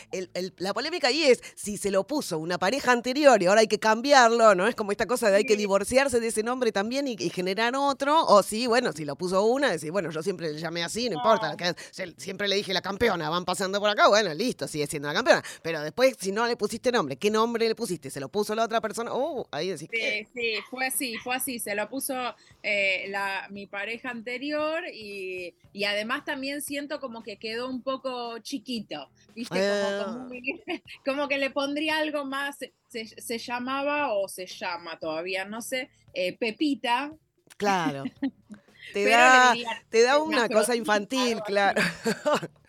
la 0.58 0.74
polémica 0.74 1.08
ahí 1.08 1.24
es 1.24 1.42
si 1.54 1.76
se 1.76 1.90
lo 1.90 2.06
puso 2.06 2.38
una 2.38 2.58
pareja 2.58 2.92
anterior 2.92 3.42
y 3.42 3.46
ahora 3.46 3.60
hay 3.60 3.68
que 3.68 3.78
cambiarlo, 3.78 4.54
¿no? 4.54 4.66
Es 4.66 4.74
como 4.74 4.92
esta 4.92 5.06
cosa 5.06 5.30
de 5.30 5.36
hay 5.36 5.44
que 5.44 5.56
divorciarse 5.56 6.20
de 6.20 6.28
ese 6.28 6.42
nombre 6.42 6.72
también 6.72 7.06
y, 7.08 7.16
generar 7.30 7.74
otro, 7.76 8.24
o 8.24 8.42
sí, 8.42 8.66
bueno, 8.66 8.92
si 8.92 9.04
lo 9.04 9.16
puso 9.16 9.44
una, 9.44 9.70
decir, 9.70 9.90
bueno, 9.90 10.10
yo 10.10 10.22
siempre 10.22 10.52
le 10.52 10.58
llamé 10.58 10.82
así, 10.84 11.08
no, 11.08 11.16
importa, 11.16 11.56
siempre 12.16 12.48
le 12.48 12.56
dije 12.56 12.72
la 12.72 12.80
campeona, 12.80 13.28
van 13.28 13.44
pasando 13.44 13.80
por 13.80 13.90
acá, 13.90 14.08
bueno, 14.08 14.32
listo, 14.32 14.66
sigue 14.66 14.86
siendo 14.86 15.08
la 15.08 15.14
campeona. 15.14 15.42
Pero 15.62 15.80
después, 15.82 16.16
si 16.18 16.32
no 16.32 16.46
le 16.46 16.56
pusiste 16.56 16.92
nombre, 16.92 17.16
¿qué 17.16 17.30
nombre 17.30 17.68
le 17.68 17.74
pusiste? 17.74 18.10
¿Se 18.10 18.20
lo 18.20 18.28
puso 18.28 18.54
la 18.54 18.64
otra 18.64 18.80
persona? 18.80 19.10
Oh, 19.12 19.46
ahí 19.50 19.68
decís. 19.68 19.88
Sí, 19.92 20.15
fue 20.70 20.86
así, 20.86 21.14
fue 21.22 21.36
así. 21.36 21.58
Se 21.58 21.74
lo 21.74 21.88
puso 21.88 22.14
eh, 22.62 23.06
la, 23.08 23.48
mi 23.50 23.66
pareja 23.66 24.10
anterior 24.10 24.82
y, 24.92 25.54
además 25.86 26.24
también 26.24 26.62
siento 26.62 27.00
como 27.00 27.22
que 27.22 27.38
quedó 27.38 27.68
un 27.68 27.82
poco 27.82 28.38
chiquito, 28.38 29.10
¿viste? 29.34 29.58
Como, 31.04 31.22
ah. 31.22 31.28
que 31.28 31.38
le 31.38 31.50
pondría 31.50 31.98
algo 31.98 32.24
más. 32.24 32.56
Se, 32.88 33.38
llamaba 33.38 34.12
o 34.14 34.28
se 34.28 34.46
llama 34.46 34.98
todavía, 34.98 35.44
no 35.44 35.60
sé, 35.60 35.90
eh, 36.14 36.36
Pepita. 36.36 37.12
Claro. 37.56 38.04
Te 38.92 39.04
da, 39.04 39.52
te 39.90 40.02
da 40.02 40.22
una 40.22 40.48
cosa 40.48 40.76
infantil, 40.76 41.40
claro. 41.44 41.82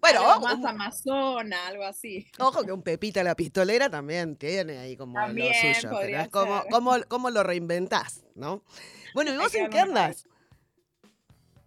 Bueno, 0.00 0.20
algo 0.20 0.40
más 0.40 0.64
amazona, 0.64 1.66
algo 1.66 1.84
así. 1.84 2.26
Ojo 2.38 2.64
que 2.64 2.72
un 2.72 2.82
Pepita 2.82 3.22
la 3.22 3.34
pistolera 3.34 3.90
también 3.90 4.36
tiene 4.36 4.78
ahí 4.78 4.96
como 4.96 5.18
lo 5.18 5.26
suyo. 5.28 5.90
Pero 6.00 6.20
es 6.20 6.28
como, 6.28 6.62
como, 6.70 7.02
como, 7.08 7.30
lo 7.30 7.42
reinventás, 7.42 8.24
¿no? 8.34 8.62
Bueno, 9.14 9.32
¿y 9.32 9.36
vos 9.36 9.54
en 9.54 9.70
qué 9.70 9.80
andas? 9.80 10.26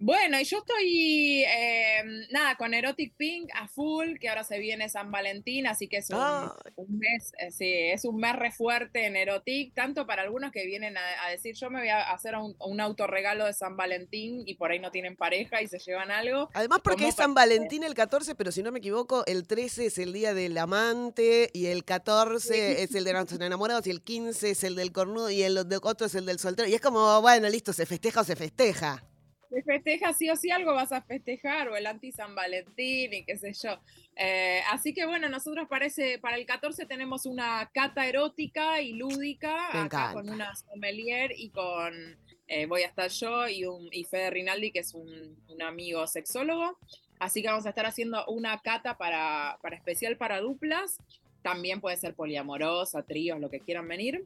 Bueno, 0.02 0.40
y 0.40 0.46
yo 0.46 0.60
estoy, 0.60 1.44
eh, 1.44 2.04
nada, 2.32 2.56
con 2.56 2.74
Erotic 2.74 3.14
Pink 3.18 3.50
a 3.54 3.68
full, 3.68 4.18
que 4.18 4.30
ahora 4.30 4.46
se 4.46 4.58
viene 4.58 4.88
San 4.88 5.12
Valentín, 5.12 5.68
así 5.68 5.90
que 5.90 5.98
es 5.98 6.10
un, 6.10 6.98
mes, 6.98 7.34
eh, 7.38 7.52
sí, 7.52 7.70
es 7.70 8.06
un 8.06 8.16
mes 8.16 8.34
re 8.38 8.54
fuerte 8.54 9.06
en 9.06 9.18
Erotic, 9.18 9.74
tanto 9.74 10.08
para 10.08 10.22
algunos 10.22 10.54
que 10.54 10.66
vienen 10.66 10.96
a, 10.98 11.30
decir, 11.30 11.54
yo 11.56 11.70
me 11.70 11.80
voy 11.80 11.90
a 11.90 12.12
hacer 12.12 12.36
un, 12.36 12.56
un, 12.60 12.80
autorregalo 12.80 13.46
de 13.46 13.52
San 13.52 13.76
Valentín 13.76 14.44
y 14.46 14.56
por 14.56 14.72
ahí 14.72 14.80
no 14.80 14.90
tienen 14.90 15.18
pareja 15.18 15.62
y 15.62 15.68
se 15.68 15.80
llevan 15.80 16.12
algo. 16.12 16.50
Además 16.54 16.80
porque 16.82 17.10
es 17.10 17.16
San 17.16 17.34
Valentín 17.34 17.84
el 17.84 17.94
14, 17.94 18.36
pero 18.36 18.54
si 18.54 18.64
no 18.64 18.72
me 18.72 18.80
equivoco, 18.80 19.26
el 19.26 19.46
13 19.48 19.88
es 19.88 19.98
el 19.98 20.14
día 20.14 20.34
del 20.34 20.58
amante 20.58 21.50
y 21.54 21.66
el 21.66 21.84
14 21.84 22.84
es 22.84 22.96
el 22.96 23.04
de 23.04 23.12
los 23.12 23.34
enamorados 23.34 23.86
y 23.86 23.90
el 23.90 24.02
15 24.02 24.52
es 24.52 24.64
el 24.64 24.76
del 24.76 24.94
cornudo 24.94 25.30
y 25.30 25.44
el 25.44 25.58
otro 25.58 26.08
es 26.08 26.16
el 26.16 26.26
del 26.26 26.40
soltero. 26.40 26.70
Y 26.70 26.74
es 26.74 26.82
como, 26.82 27.20
bueno, 27.22 27.50
listo, 27.50 27.74
se 27.74 27.86
festeja 27.86 28.22
o 28.22 28.24
se 28.24 28.38
festeja 28.38 29.04
se 29.50 29.64
festeja 29.64 30.14
sí 30.14 30.30
o 30.30 30.36
sí 30.36 30.52
algo 30.52 30.74
vas 30.74 30.92
a 30.92 31.02
festejar, 31.02 31.70
o 31.70 31.76
el 31.76 31.88
anti 31.88 32.12
San 32.12 32.36
Valentín 32.36 33.14
y 33.14 33.26
qué 33.26 33.38
sé 33.38 33.54
yo. 33.54 33.80
Eh, 34.16 34.62
así 34.72 34.94
que 34.94 35.06
bueno, 35.06 35.30
nosotros 35.30 35.68
parece, 35.68 36.20
para 36.20 36.38
el 36.38 36.46
14 36.46 36.86
tenemos 36.86 37.26
una 37.26 37.70
cata 37.74 38.08
erótica 38.08 38.82
y 38.82 38.94
lúdica, 38.94 39.84
acá 39.84 40.14
con 40.14 40.30
una 40.30 40.56
sommelier 40.56 41.32
y 41.36 41.50
con, 41.50 42.18
eh, 42.48 42.66
voy 42.66 42.82
a 42.82 42.88
estar 42.88 43.10
yo 43.10 43.48
y, 43.48 43.66
un, 43.66 43.90
y 43.92 44.04
Fede 44.06 44.30
Rinaldi, 44.30 44.72
que 44.72 44.80
es 44.80 44.94
un, 44.94 45.38
amigo 45.62 46.08
sexólogo. 46.08 46.78
Así 47.20 47.42
que 47.42 47.50
vamos 47.50 47.66
a 47.66 47.70
estar 47.70 47.86
haciendo 47.86 48.26
una 48.28 48.60
cata 48.62 48.98
para, 48.98 49.60
para 49.62 49.76
especial 49.76 50.16
para 50.16 50.40
duplas. 50.40 50.98
También 51.42 51.82
puede 51.82 51.98
ser 51.98 52.16
poliamorosa, 52.16 53.04
tríos, 53.04 53.42
lo 53.42 53.50
que 53.50 53.60
quieran 53.60 53.88
venir. 53.88 54.26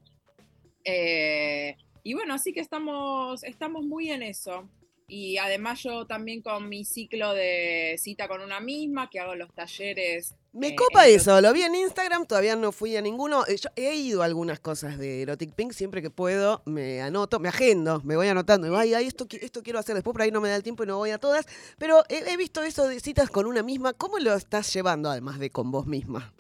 Eh, 0.86 1.76
y 2.04 2.14
bueno, 2.14 2.36
así 2.36 2.54
que 2.54 2.60
estamos, 2.60 3.44
estamos 3.44 3.84
muy 3.84 4.12
en 4.12 4.22
eso. 4.22 4.70
Y 5.16 5.38
además 5.38 5.84
yo 5.84 6.08
también 6.08 6.42
con 6.42 6.68
mi 6.68 6.86
ciclo 6.86 7.36
de 7.36 8.00
cita 8.00 8.28
con 8.28 8.42
una 8.42 8.60
misma, 8.60 9.12
que 9.12 9.20
hago 9.20 9.36
los 9.36 9.54
talleres. 9.54 10.34
Me 10.54 10.70
eh, 10.70 10.76
copa 10.76 11.06
eso, 11.06 11.40
lo 11.40 11.54
vi 11.54 11.62
en 11.62 11.76
Instagram, 11.76 12.26
todavía 12.26 12.56
no 12.56 12.72
fui 12.72 12.98
a 12.98 13.02
ninguno. 13.02 13.46
Eh, 13.46 13.58
yo 13.58 13.70
he 13.76 13.94
ido 13.94 14.24
a 14.24 14.26
algunas 14.26 14.60
cosas 14.60 14.98
de 14.98 15.22
Erotic 15.22 15.54
Pink, 15.54 15.74
siempre 15.74 16.02
que 16.02 16.10
puedo 16.10 16.64
me 16.66 17.00
anoto, 17.04 17.40
me 17.40 17.50
agendo, 17.50 18.02
me 18.04 18.16
voy 18.16 18.28
anotando. 18.28 18.66
Digo, 18.66 18.78
ay, 18.78 18.96
ay, 18.96 19.06
esto, 19.06 19.28
esto 19.40 19.62
quiero 19.62 19.78
hacer 19.78 19.94
después, 19.94 20.14
por 20.14 20.24
ahí 20.24 20.32
no 20.32 20.42
me 20.42 20.50
da 20.50 20.56
el 20.56 20.64
tiempo 20.64 20.84
y 20.84 20.88
no 20.88 20.98
voy 20.98 21.12
a 21.12 21.20
todas. 21.20 21.46
Pero 21.78 22.04
he, 22.10 22.32
he 22.32 22.36
visto 22.36 22.64
eso 22.64 22.88
de 22.88 23.00
citas 23.00 23.30
con 23.30 23.46
una 23.46 23.62
misma. 23.62 23.94
¿Cómo 23.94 24.18
lo 24.18 24.34
estás 24.34 24.74
llevando 24.74 25.12
además 25.12 25.38
de 25.38 25.52
con 25.52 25.70
vos 25.70 25.86
misma? 25.86 26.34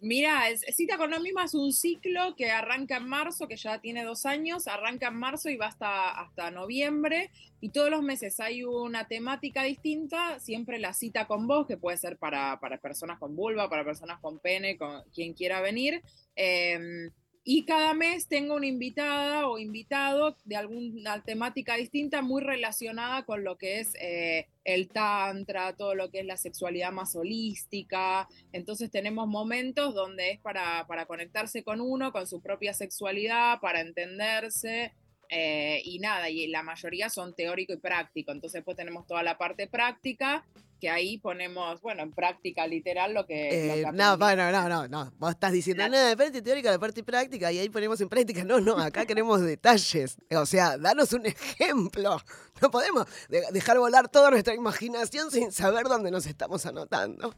Mira, 0.00 0.42
Cita 0.74 0.98
con 0.98 1.10
la 1.10 1.18
misma 1.18 1.44
es 1.44 1.54
un 1.54 1.72
ciclo 1.72 2.34
que 2.36 2.50
arranca 2.50 2.98
en 2.98 3.08
marzo, 3.08 3.48
que 3.48 3.56
ya 3.56 3.80
tiene 3.80 4.04
dos 4.04 4.26
años, 4.26 4.66
arranca 4.66 5.08
en 5.08 5.16
marzo 5.16 5.48
y 5.48 5.56
va 5.56 5.66
hasta, 5.66 6.10
hasta 6.10 6.50
noviembre, 6.50 7.30
y 7.60 7.70
todos 7.70 7.90
los 7.90 8.02
meses 8.02 8.38
hay 8.40 8.62
una 8.62 9.08
temática 9.08 9.62
distinta, 9.62 10.38
siempre 10.38 10.78
la 10.78 10.92
cita 10.92 11.26
con 11.26 11.46
vos, 11.46 11.66
que 11.66 11.78
puede 11.78 11.96
ser 11.96 12.18
para, 12.18 12.60
para 12.60 12.78
personas 12.78 13.18
con 13.18 13.34
vulva, 13.34 13.70
para 13.70 13.84
personas 13.84 14.20
con 14.20 14.38
pene, 14.38 14.76
con 14.76 15.02
quien 15.14 15.32
quiera 15.32 15.60
venir. 15.60 16.02
Em, 16.34 17.10
y 17.48 17.64
cada 17.64 17.94
mes 17.94 18.26
tengo 18.26 18.56
una 18.56 18.66
invitada 18.66 19.46
o 19.46 19.56
invitado 19.56 20.36
de 20.44 20.56
alguna 20.56 21.22
temática 21.22 21.76
distinta 21.76 22.20
muy 22.20 22.42
relacionada 22.42 23.24
con 23.24 23.44
lo 23.44 23.56
que 23.56 23.78
es 23.78 23.94
eh, 24.00 24.48
el 24.64 24.88
tantra, 24.88 25.76
todo 25.76 25.94
lo 25.94 26.10
que 26.10 26.18
es 26.18 26.26
la 26.26 26.36
sexualidad 26.36 26.90
más 26.90 27.14
holística. 27.14 28.26
Entonces 28.50 28.90
tenemos 28.90 29.28
momentos 29.28 29.94
donde 29.94 30.32
es 30.32 30.40
para, 30.40 30.88
para 30.88 31.06
conectarse 31.06 31.62
con 31.62 31.80
uno, 31.80 32.10
con 32.10 32.26
su 32.26 32.40
propia 32.40 32.74
sexualidad, 32.74 33.60
para 33.60 33.80
entenderse. 33.80 34.92
Eh, 35.28 35.82
y 35.84 35.98
nada, 35.98 36.30
y 36.30 36.46
la 36.48 36.62
mayoría 36.62 37.08
son 37.10 37.34
teórico 37.34 37.72
y 37.72 37.78
práctico. 37.78 38.32
Entonces 38.32 38.62
pues 38.64 38.76
tenemos 38.76 39.06
toda 39.06 39.22
la 39.22 39.36
parte 39.38 39.66
práctica 39.66 40.44
que 40.80 40.90
ahí 40.90 41.18
ponemos, 41.18 41.80
bueno, 41.80 42.02
en 42.02 42.12
práctica 42.12 42.66
literal 42.66 43.14
lo 43.14 43.26
que... 43.26 43.80
Eh, 43.80 43.82
no, 43.94 44.16
no, 44.16 44.36
no, 44.36 44.68
no, 44.68 44.88
no, 44.88 45.12
vos 45.16 45.30
estás 45.30 45.52
diciendo, 45.52 45.88
nada, 45.88 46.10
la 46.10 46.16
parte 46.16 46.42
teórica, 46.42 46.70
la 46.70 46.78
parte 46.78 47.02
práctica, 47.02 47.50
y 47.50 47.58
ahí 47.58 47.68
ponemos 47.70 48.00
en 48.00 48.08
práctica. 48.08 48.44
No, 48.44 48.60
no, 48.60 48.78
acá 48.78 49.06
queremos 49.06 49.40
detalles. 49.40 50.18
O 50.30 50.46
sea, 50.46 50.76
danos 50.76 51.12
un 51.12 51.26
ejemplo. 51.26 52.18
No 52.60 52.70
podemos 52.70 53.06
dejar 53.28 53.78
volar 53.78 54.08
toda 54.08 54.30
nuestra 54.30 54.54
imaginación 54.54 55.30
sin 55.30 55.52
saber 55.52 55.84
dónde 55.84 56.10
nos 56.10 56.26
estamos 56.26 56.66
anotando. 56.66 57.34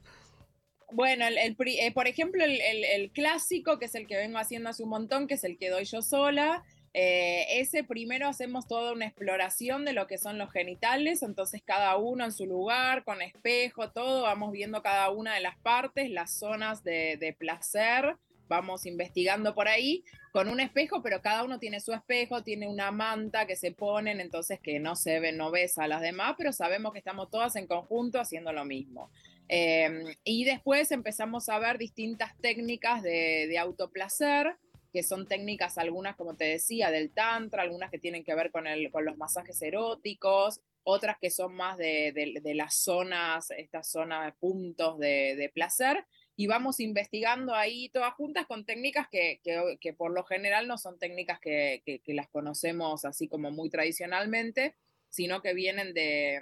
Bueno, 0.91 1.27
el, 1.27 1.37
eh, 1.39 1.93
por 1.93 2.09
ejemplo, 2.09 2.45
el, 2.45 2.61
el, 2.61 3.11
clásico, 3.11 3.79
que 3.79 3.87
es 3.87 3.95
el 3.95 4.07
que 4.07 4.17
vengo 4.17 4.39
haciendo 4.39 4.71
hace 4.71 4.83
un 4.83 4.89
montón, 4.89 5.27
que 5.27 5.35
es 5.35 5.45
el 5.45 5.59
que 5.59 5.69
doy 5.69 5.85
yo 5.85 6.01
sola, 6.01 6.65
eh, 6.95 7.61
ese 7.61 7.85
primero 7.85 8.29
hacemos 8.29 8.67
toda 8.67 8.93
una 8.93 9.07
exploración 9.07 9.85
de 9.85 9.93
lo 9.93 10.07
que 10.07 10.19
son 10.19 10.39
los 10.39 10.51
genitales, 10.51 11.23
entonces 11.23 11.63
cada 11.65 11.97
uno 11.97 12.25
en 12.25 12.33
su 12.33 12.47
lugar, 12.47 13.05
con 13.05 13.21
espejo, 13.21 13.91
todo, 13.91 14.23
vamos 14.23 14.53
viendo 14.53 14.83
cada 14.83 15.11
una 15.11 15.35
de 15.35 15.41
las 15.41 15.57
partes, 15.59 16.11
las 16.11 16.33
zonas 16.33 16.83
de, 16.83 17.37
placer, 17.39 18.17
vamos 18.49 18.87
investigando 18.87 19.55
por 19.55 19.69
ahí 19.69 20.03
con 20.33 20.49
un 20.49 20.61
espejo, 20.61 21.03
pero 21.03 21.21
cada 21.21 21.45
uno 21.45 21.59
tiene 21.59 21.81
su 21.81 21.93
espejo, 21.93 22.43
tiene 22.43 22.67
una 22.67 22.91
manta 22.91 23.47
que 23.47 23.57
se 23.57 23.73
ponen, 23.73 24.21
entonces 24.21 24.59
que 24.61 24.79
no 24.79 24.97
se 24.97 25.21
ve, 25.21 25.33
no 25.33 25.51
ves 25.51 25.79
a 25.79 25.89
las 25.89 26.01
demás, 26.01 26.35
pero 26.39 26.53
sabemos 26.53 26.93
que 26.93 26.99
estamos 26.99 27.31
todas 27.31 27.55
en 27.57 27.67
conjunto 27.67 28.19
haciendo 28.19 28.53
lo 28.53 28.65
mismo. 28.65 29.11
Em, 29.49 30.05
y 30.25 30.45
después 30.45 30.91
empezamos 30.91 31.49
a 31.49 31.59
ver 31.59 31.79
distintas 31.79 32.37
técnicas 32.39 33.03
de, 33.03 33.47
de 33.49 33.59
autoplacer 33.59 34.57
que 34.93 35.03
son 35.03 35.27
técnicas 35.27 35.79
algunas, 35.79 36.17
como 36.17 36.37
te 36.37 36.45
decía, 36.45 36.91
del 36.91 37.11
tantra, 37.11 37.63
algunas 37.63 37.91
que 37.91 37.99
tienen 37.99 38.25
que 38.25 38.35
ver 38.35 38.51
con, 38.51 38.67
el, 38.67 38.91
con 38.91 39.05
los 39.05 39.17
masajes 39.17 39.61
eróticos, 39.61 40.61
otras 40.83 41.19
que 41.21 41.31
son 41.31 41.55
más 41.55 41.77
de, 41.77 42.13
de, 42.43 42.55
las 42.55 42.75
zonas, 42.75 43.51
estas 43.51 43.91
zonas 43.91 44.25
de 44.25 44.33
puntos 44.33 44.99
de, 44.99 45.51
placer, 45.53 46.07
y 46.35 46.47
vamos 46.47 46.81
investigando 46.81 47.55
ahí 47.55 47.91
todas 47.91 48.15
juntas 48.15 48.47
con 48.47 48.65
técnicas 48.65 49.07
que, 49.11 49.41
que, 49.43 49.93
por 49.93 50.13
lo 50.13 50.25
general 50.25 50.67
no 50.67 50.79
son 50.79 50.99
técnicas 50.99 51.41
que, 51.41 51.83
que, 51.85 52.15
las 52.15 52.29
conocemos 52.29 53.05
así 53.05 53.29
como 53.29 53.51
muy 53.51 53.69
tradicionalmente, 53.69 54.77
sino 55.11 55.43
que 55.43 55.53
vienen 55.53 55.93
de, 55.93 56.41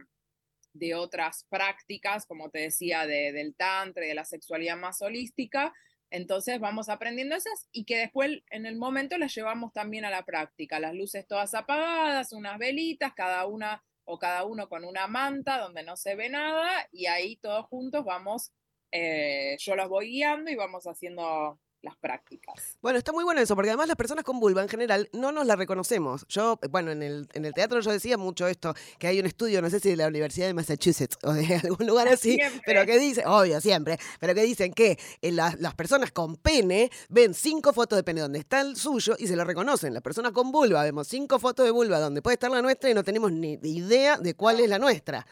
de 0.74 0.94
otras 0.94 1.44
prácticas, 1.48 2.26
como 2.26 2.50
te 2.50 2.60
decía, 2.60 3.06
del 3.06 3.54
tantra 3.56 4.04
y 4.04 4.08
de 4.08 4.14
la 4.14 4.24
sexualidad 4.24 4.76
más 4.76 5.02
holística, 5.02 5.74
entonces 6.16 6.58
vamos 6.60 6.88
aprendiendo 6.88 7.36
esas 7.36 7.68
y 7.72 7.84
que 7.84 7.98
después 7.98 8.42
en 8.50 8.64
el 8.64 8.76
momento 8.76 9.18
las 9.18 9.34
llevamos 9.34 9.72
también 9.72 10.04
a 10.04 10.10
la 10.10 10.24
práctica. 10.24 10.80
Las 10.80 10.94
luces 10.94 11.26
todas 11.26 11.54
apagadas, 11.54 12.32
unas 12.32 12.58
velitas, 12.58 13.12
cada 13.14 13.46
una 13.46 13.84
o 14.04 14.18
cada 14.18 14.44
uno 14.44 14.68
con 14.68 14.84
una 14.84 15.08
manta 15.08 15.58
donde 15.58 15.82
no 15.82 15.96
se 15.96 16.14
ve 16.14 16.30
nada 16.30 16.88
y 16.90 17.06
ahí 17.06 17.36
todos 17.36 17.66
juntos 17.66 18.04
vamos, 18.04 18.52
eh, 18.92 19.56
yo 19.58 19.76
los 19.76 19.88
voy 19.88 20.08
guiando 20.08 20.50
y 20.50 20.54
vamos 20.54 20.86
haciendo 20.86 21.60
las 21.86 21.96
prácticas. 21.96 22.76
Bueno, 22.82 22.98
está 22.98 23.12
muy 23.12 23.24
bueno 23.24 23.40
eso, 23.40 23.54
porque 23.54 23.70
además 23.70 23.88
las 23.88 23.96
personas 23.96 24.24
con 24.24 24.40
vulva 24.40 24.60
en 24.60 24.68
general 24.68 25.08
no 25.12 25.32
nos 25.32 25.46
la 25.46 25.56
reconocemos. 25.56 26.26
Yo, 26.28 26.58
bueno, 26.70 26.90
en 26.90 27.02
el, 27.02 27.28
en 27.32 27.44
el 27.44 27.54
teatro 27.54 27.80
yo 27.80 27.92
decía 27.92 28.18
mucho 28.18 28.46
esto, 28.46 28.74
que 28.98 29.06
hay 29.06 29.20
un 29.20 29.26
estudio, 29.26 29.62
no 29.62 29.70
sé 29.70 29.80
si 29.80 29.90
de 29.90 29.96
la 29.96 30.08
Universidad 30.08 30.48
de 30.48 30.54
Massachusetts 30.54 31.16
o 31.22 31.32
de 31.32 31.54
algún 31.64 31.86
lugar 31.86 32.08
así, 32.08 32.38
pero 32.66 32.84
que 32.84 32.98
dice, 32.98 33.22
obvio, 33.24 33.60
siempre, 33.60 33.98
pero 34.20 34.34
que 34.34 34.42
dicen 34.42 34.72
que 34.72 34.98
eh, 35.22 35.32
las, 35.32 35.58
las 35.60 35.74
personas 35.74 36.10
con 36.10 36.36
pene 36.36 36.90
ven 37.08 37.32
cinco 37.32 37.72
fotos 37.72 37.96
de 37.96 38.02
pene 38.02 38.20
donde 38.20 38.40
está 38.40 38.60
el 38.60 38.76
suyo 38.76 39.14
y 39.18 39.28
se 39.28 39.36
lo 39.36 39.44
reconocen. 39.44 39.94
Las 39.94 40.02
personas 40.02 40.32
con 40.32 40.50
vulva 40.50 40.82
vemos 40.82 41.06
cinco 41.06 41.38
fotos 41.38 41.64
de 41.64 41.70
vulva 41.70 42.00
donde 42.00 42.20
puede 42.20 42.34
estar 42.34 42.50
la 42.50 42.62
nuestra 42.62 42.90
y 42.90 42.94
no 42.94 43.04
tenemos 43.04 43.32
ni 43.32 43.58
idea 43.62 44.18
de 44.18 44.34
cuál 44.34 44.60
es 44.60 44.68
la 44.68 44.78
nuestra. 44.78 45.26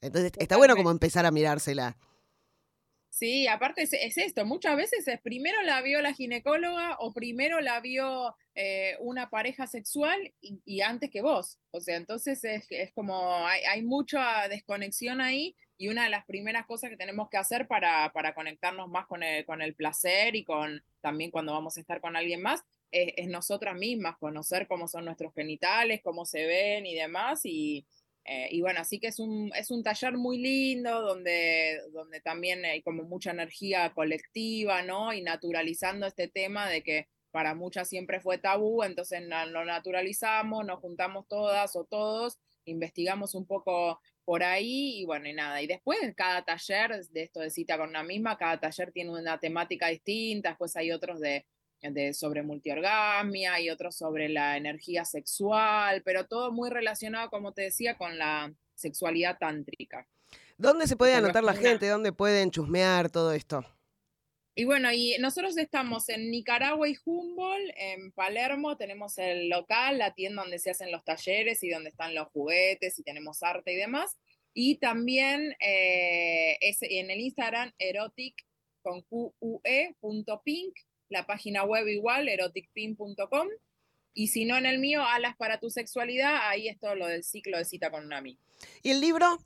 Entonces, 0.00 0.32
está 0.36 0.56
bueno 0.56 0.76
como 0.76 0.90
empezar 0.90 1.26
a 1.26 1.30
mirársela. 1.30 1.96
Sí, 3.18 3.48
aparte 3.48 3.82
es, 3.82 4.16
esto, 4.16 4.46
muchas 4.46 4.76
veces 4.76 5.08
es 5.08 5.20
primero 5.20 5.60
la 5.62 5.82
vio 5.82 6.00
la 6.00 6.14
ginecóloga 6.14 6.98
o 7.00 7.12
primero 7.12 7.60
la 7.60 7.80
vio 7.80 8.36
eh, 8.54 8.96
una 9.00 9.28
pareja 9.28 9.66
sexual 9.66 10.32
y, 10.40 10.80
antes 10.82 11.10
que 11.10 11.20
vos. 11.20 11.58
O 11.72 11.80
sea, 11.80 11.96
entonces 11.96 12.44
es, 12.44 12.92
como 12.92 13.44
hay, 13.44 13.82
mucha 13.82 14.46
desconexión 14.46 15.20
ahí 15.20 15.56
y 15.76 15.88
una 15.88 16.04
de 16.04 16.10
las 16.10 16.26
primeras 16.26 16.64
cosas 16.66 16.90
que 16.90 16.96
tenemos 16.96 17.28
que 17.28 17.38
hacer 17.38 17.66
para, 17.66 18.12
para 18.12 18.34
conectarnos 18.34 18.88
más 18.88 19.08
con 19.08 19.24
el, 19.24 19.44
con 19.44 19.62
el 19.62 19.74
placer 19.74 20.36
y 20.36 20.44
con 20.44 20.84
también 21.00 21.32
cuando 21.32 21.52
vamos 21.52 21.76
a 21.76 21.80
estar 21.80 22.00
con 22.00 22.14
alguien 22.14 22.40
más 22.40 22.62
es, 22.92 23.14
es 23.16 23.26
nosotras 23.26 23.74
mismas, 23.74 24.16
conocer 24.18 24.68
cómo 24.68 24.86
son 24.86 25.04
nuestros 25.04 25.34
genitales, 25.34 26.02
cómo 26.04 26.24
se 26.24 26.46
ven 26.46 26.86
y 26.86 26.94
demás 26.94 27.40
y 27.42 27.84
eh, 28.30 28.48
y 28.50 28.60
bueno, 28.60 28.80
así 28.80 29.00
que 29.00 29.06
es 29.06 29.18
un, 29.20 29.50
es 29.54 29.70
un 29.70 29.82
taller 29.82 30.18
muy 30.18 30.36
lindo 30.36 31.00
donde, 31.00 31.80
donde 31.92 32.20
también 32.20 32.62
hay 32.62 32.82
como 32.82 33.04
mucha 33.04 33.30
energía 33.30 33.94
colectiva, 33.94 34.82
¿no? 34.82 35.14
Y 35.14 35.22
naturalizando 35.22 36.06
este 36.06 36.28
tema 36.28 36.68
de 36.68 36.82
que 36.82 37.08
para 37.30 37.54
muchas 37.54 37.88
siempre 37.88 38.20
fue 38.20 38.36
tabú, 38.36 38.82
entonces 38.82 39.22
lo 39.22 39.64
naturalizamos, 39.64 40.66
nos 40.66 40.78
juntamos 40.80 41.26
todas 41.26 41.74
o 41.74 41.84
todos, 41.84 42.38
investigamos 42.66 43.34
un 43.34 43.46
poco 43.46 43.98
por 44.26 44.42
ahí 44.42 45.00
y 45.00 45.04
bueno, 45.06 45.26
y 45.26 45.32
nada. 45.32 45.62
Y 45.62 45.66
después 45.66 45.98
cada 46.14 46.44
taller 46.44 47.02
de 47.06 47.22
esto 47.22 47.40
de 47.40 47.48
cita 47.48 47.78
con 47.78 47.88
una 47.88 48.02
misma, 48.02 48.36
cada 48.36 48.60
taller 48.60 48.92
tiene 48.92 49.10
una 49.10 49.38
temática 49.38 49.88
distinta, 49.88 50.50
después 50.50 50.76
hay 50.76 50.92
otros 50.92 51.18
de 51.20 51.46
de, 51.80 52.14
sobre 52.14 52.42
multiorgasmia 52.42 53.60
y 53.60 53.70
otros 53.70 53.96
sobre 53.96 54.28
la 54.28 54.56
energía 54.56 55.04
sexual, 55.04 56.02
pero 56.04 56.26
todo 56.26 56.52
muy 56.52 56.70
relacionado, 56.70 57.30
como 57.30 57.52
te 57.52 57.62
decía, 57.62 57.96
con 57.96 58.18
la 58.18 58.52
sexualidad 58.74 59.38
tántrica. 59.38 60.06
¿Dónde 60.56 60.86
se 60.86 60.96
puede 60.96 61.14
anotar 61.14 61.44
la 61.44 61.54
gente? 61.54 61.88
¿Dónde 61.88 62.12
pueden 62.12 62.50
chusmear 62.50 63.10
todo 63.10 63.32
esto? 63.32 63.64
Y 64.58 64.64
bueno, 64.64 64.90
y 64.92 65.16
nosotros 65.20 65.56
estamos 65.56 66.08
en 66.08 66.32
Nicaragua 66.32 66.88
y 66.88 66.96
Humboldt, 67.04 67.70
en 67.76 68.10
Palermo 68.10 68.76
tenemos 68.76 69.16
el 69.18 69.48
local, 69.48 69.98
la 69.98 70.14
tienda 70.14 70.42
donde 70.42 70.58
se 70.58 70.70
hacen 70.70 70.90
los 70.90 71.04
talleres 71.04 71.62
y 71.62 71.70
donde 71.70 71.90
están 71.90 72.12
los 72.12 72.26
juguetes 72.32 72.98
y 72.98 73.04
tenemos 73.04 73.44
arte 73.44 73.72
y 73.72 73.76
demás. 73.76 74.18
Y 74.52 74.78
también 74.78 75.54
eh, 75.60 76.58
es 76.60 76.78
en 76.82 77.08
el 77.12 77.20
Instagram 77.20 77.72
erotic 77.78 78.34
con 78.82 79.04
e 79.62 79.94
pink, 80.44 80.74
la 81.08 81.26
página 81.26 81.64
web 81.64 81.86
igual, 81.88 82.28
eroticpink.com. 82.28 83.48
Y 84.14 84.28
si 84.28 84.44
no 84.44 84.56
en 84.56 84.66
el 84.66 84.78
mío, 84.78 85.04
Alas 85.04 85.36
para 85.36 85.60
tu 85.60 85.70
sexualidad, 85.70 86.48
ahí 86.48 86.68
es 86.68 86.78
todo 86.78 86.94
lo 86.94 87.06
del 87.06 87.22
ciclo 87.22 87.58
de 87.58 87.64
cita 87.64 87.90
con 87.90 88.08
Nami. 88.08 88.38
¿Y 88.82 88.90
el 88.90 89.00
libro? 89.00 89.38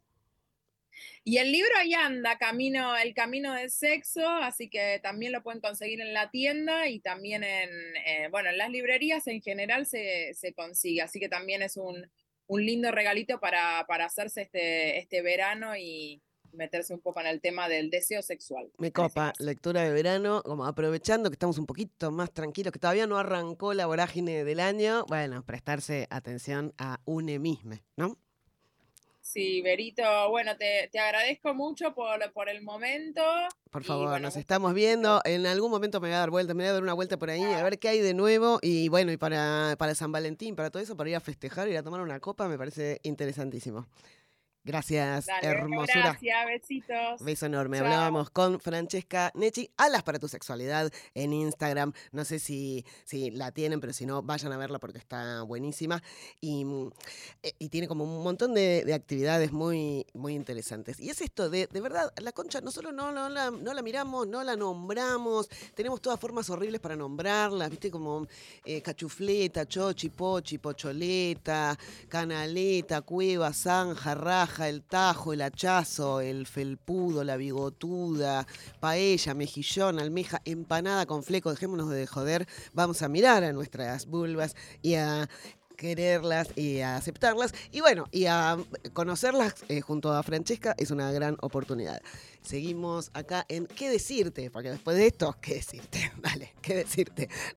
Y 1.25 1.38
el 1.38 1.52
libro 1.52 1.71
ahí 1.78 1.95
anda, 1.95 2.37
camino, 2.37 2.97
El 2.97 3.14
Camino 3.14 3.54
del 3.54 3.71
Sexo, 3.71 4.26
así 4.26 4.69
que 4.69 4.99
también 5.02 5.33
lo 5.33 5.42
pueden 5.42 5.61
conseguir 5.61 6.00
en 6.00 6.12
la 6.12 6.31
tienda 6.31 6.88
y 6.88 7.00
también 7.00 7.45
en, 7.45 7.71
eh, 8.07 8.28
bueno, 8.31 8.50
en 8.50 8.59
las 8.59 8.71
librerías 8.71 9.26
en 9.28 9.40
general 9.40 9.87
se, 9.87 10.35
consigue, 10.57 11.00
así 11.02 11.21
que 11.21 11.28
también 11.28 11.62
es 11.62 11.76
un, 11.76 12.11
lindo 12.49 12.90
regalito 12.90 13.40
para, 13.40 13.87
para, 13.87 14.04
hacerse 14.04 14.42
este, 14.42 14.99
este 14.99 15.23
verano 15.23 15.75
y 15.75 16.21
meterse 16.52 16.94
un 16.94 17.00
poco 17.00 17.21
en 17.21 17.26
el 17.26 17.40
tema 17.40 17.68
del 17.68 17.90
deseo 17.90 18.23
sexual. 18.23 18.71
Me 18.78 18.92
copa, 18.92 19.32
lectura 19.38 19.82
de 19.82 19.92
verano, 19.92 20.42
como 20.42 20.66
aprovechando 20.66 21.30
que 21.30 21.35
estamos 21.35 21.59
un 21.59 21.66
poquito 21.66 22.11
más 22.11 22.32
tranquilos, 22.32 22.73
que 22.73 22.78
todavía 22.78 23.06
no 23.06 23.18
arrancó 23.18 23.75
la 23.75 23.87
vorágine 23.87 24.44
del 24.44 24.61
año, 24.61 25.04
bueno, 25.09 25.44
prestarse 25.44 26.06
atención 26.11 26.73
a 26.78 27.00
une 27.04 27.38
mismo, 27.38 27.76
¿no? 27.97 28.18
Sí, 29.23 29.62
Berito, 29.62 30.02
bueno, 30.30 30.56
te, 30.56 30.90
agradezco 30.99 31.54
mucho 31.54 31.94
por, 31.94 32.32
por, 32.32 32.49
el 32.49 32.61
momento. 32.61 33.23
Por 33.71 33.85
favor, 33.85 34.21
nos 34.21 34.37
estamos 34.37 34.75
viendo. 34.75 35.21
En 35.25 35.47
algún 35.47 35.71
momento 35.71 36.00
me 36.00 36.09
voy 36.09 36.16
a 36.16 36.18
dar 36.18 36.30
vuelta, 36.30 36.54
me 36.54 36.64
voy 36.64 36.71
a 36.71 36.73
dar 36.73 36.82
una 36.82 36.92
vuelta 36.92 37.16
por 37.16 37.30
ahí, 37.30 37.42
a 37.42 37.62
ver 37.62 37.78
qué 37.78 37.88
hay 37.88 38.00
de 38.00 38.14
nuevo. 38.14 38.59
Y 38.61 38.88
bueno, 38.88 39.12
y 39.12 39.16
para, 39.16 39.76
para 39.78 39.94
San 39.94 40.11
Valentín, 40.11 40.56
para 40.56 40.71
todo 40.71 40.82
eso, 40.82 40.97
para 40.97 41.09
ir 41.09 41.16
a 41.16 41.21
festejar, 41.21 41.68
ir 41.68 41.78
a 41.78 41.85
tomar 41.85 42.00
una 42.00 42.18
copa, 42.18 42.49
me 42.49 42.59
parece 42.59 42.99
interesantísimo. 43.04 43.87
Gracias, 44.64 45.26
hermosura. 45.42 46.16
Gracias, 46.21 46.47
besitos. 46.47 47.21
Beso 47.21 47.47
enorme. 47.47 47.81
Hablábamos 47.81 48.31
con 48.31 48.61
Francesca 48.61 49.33
Nechi, 49.35 49.69
Alas 49.76 50.04
para 50.04 50.21
tu 50.21 50.28
sexualidad 50.28 50.92
en 51.14 51.33
Instagram. 51.33 51.92
No 52.12 52.25
sé 52.25 52.38
si, 52.38 52.87
si 53.04 53.33
la 53.33 53.50
tienen, 53.50 53.81
pero 53.81 53.92
si 53.92 54.07
no, 54.07 54.23
vayan 54.23 54.52
a 54.52 54.57
verla 54.57 54.78
porque 54.78 54.99
está 54.99 55.42
buenísima. 55.42 56.00
Y, 56.40 56.64
mm, 56.64 56.90
eh, 57.42 57.52
y 57.59 57.71
tiene 57.71 57.88
como 57.88 58.04
un 58.04 58.23
montón 58.23 58.54
de, 58.54 58.92
actividades 58.95 59.50
muy, 59.50 60.07
muy 60.14 60.35
interesantes. 60.35 61.00
Y 61.00 61.11
es 61.11 61.21
esto 61.23 61.50
de, 61.50 61.66
de 61.66 61.81
verdad, 61.81 62.12
la 62.19 62.31
concha 62.31 62.61
nosotros 62.61 62.95
no, 62.95 63.11
no, 63.11 63.28
la, 63.28 63.50
no 63.50 63.75
la 63.75 63.83
miramos, 63.83 64.28
no 64.28 64.45
la 64.45 64.54
nombramos. 64.54 65.49
Tenemos 65.75 66.00
todas 66.00 66.21
formas 66.21 66.49
horribles 66.50 66.81
para 66.81 66.95
nombrarla, 66.95 67.69
¿viste? 67.69 67.90
Como 67.90 68.28
eh, 68.64 68.81
cachufleta, 68.81 69.66
chochi, 69.66 70.09
pochi, 70.09 70.59
pocholeta, 70.59 71.76
canaleta, 72.09 73.00
cueva, 73.02 73.52
zanja, 73.52 74.14
raja 74.14 74.51
el 74.61 74.82
tajo, 74.82 75.32
el 75.32 75.42
hachazo, 75.42 76.21
el 76.21 76.47
felpudo, 76.47 77.25
la 77.25 77.37
bigotuda, 77.37 78.47
paella, 78.80 79.35
mejillón, 79.35 79.99
almeja, 79.99 80.42
empanada 80.44 81.06
con 81.06 81.23
fleco, 81.23 81.50
dejémonos 81.50 81.88
de 81.90 82.06
joder, 82.06 82.47
vamos 82.73 83.02
a 83.02 83.09
mirar 83.09 83.44
a 83.44 83.52
nuestras 83.52 84.06
vulvas 84.06 84.54
y 84.82 84.94
a 84.94 85.28
quererlas 85.76 86.49
y 86.54 86.78
a 86.80 86.97
aceptarlas 86.97 87.52
y 87.73 87.80
bueno, 87.80 88.06
y 88.12 88.26
a 88.26 88.56
conocerlas 88.92 89.54
eh, 89.68 89.80
junto 89.80 90.12
a 90.12 90.23
Francesca 90.23 90.75
es 90.78 90.90
una 90.90 91.11
gran 91.11 91.37
oportunidad. 91.40 92.00
Seguimos 92.42 93.11
acá 93.14 93.44
en 93.49 93.66
¿Qué 93.66 93.88
decirte? 93.88 94.50
Porque 94.50 94.71
después 94.71 94.97
de 94.97 95.06
esto, 95.06 95.37
¿qué 95.40 95.54
decirte? 95.54 96.12
Vale, 96.23 96.54
¿qué 96.61 96.76
decirte? 96.76 97.29